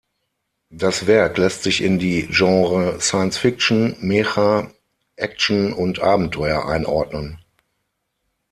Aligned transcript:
Das 0.71 1.05
Werk 1.05 1.37
lässt 1.37 1.61
sich 1.61 1.79
in 1.83 1.99
die 1.99 2.25
Genre 2.25 2.99
Science 2.99 3.37
Fiction, 3.37 3.95
Mecha, 3.99 4.71
Action 5.15 5.73
und 5.73 5.99
Abenteuer 5.99 6.65
einordnen. 6.67 7.37